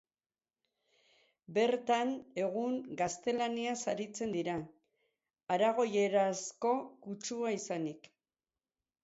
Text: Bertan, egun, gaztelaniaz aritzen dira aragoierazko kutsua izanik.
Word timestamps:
Bertan, 1.57 2.13
egun, 2.43 2.79
gaztelaniaz 3.01 3.75
aritzen 3.93 4.33
dira 4.37 4.57
aragoierazko 5.59 6.73
kutsua 7.07 7.55
izanik. 7.61 8.11